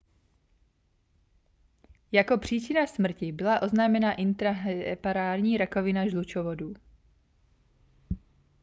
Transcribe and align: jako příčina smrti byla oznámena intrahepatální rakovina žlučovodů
jako 2.11 2.37
příčina 2.37 2.87
smrti 2.87 3.31
byla 3.31 3.61
oznámena 3.61 4.13
intrahepatální 4.13 5.57
rakovina 5.57 6.07
žlučovodů 6.07 6.73